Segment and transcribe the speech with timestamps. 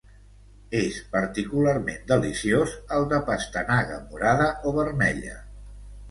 [0.77, 5.35] És particularment deliciós el de pastanaga morada o vermella